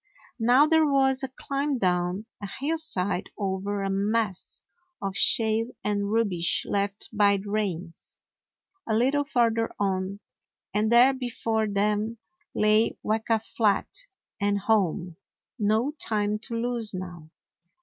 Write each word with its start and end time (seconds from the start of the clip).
Now 0.39 0.65
there 0.65 0.87
was 0.87 1.21
a 1.21 1.27
climb 1.29 1.77
down 1.77 2.25
a 2.41 2.47
hillside 2.47 3.29
over 3.37 3.83
a 3.83 3.89
mass 3.91 4.63
of 4.99 5.15
shale 5.15 5.67
and 5.83 6.11
rubbish 6.11 6.65
left 6.67 7.09
by 7.13 7.37
the 7.37 7.47
rains. 7.51 8.17
A 8.89 8.95
little 8.95 9.23
farther 9.23 9.69
on, 9.79 10.19
and 10.73 10.91
there 10.91 11.13
before 11.13 11.67
them 11.67 12.17
lay 12.55 12.97
Weka 13.05 13.43
Flat, 13.55 14.07
and 14.39 14.61
home! 14.61 15.17
No 15.59 15.91
time 15.99 16.39
to 16.45 16.55
lose 16.55 16.95
now. 16.95 17.29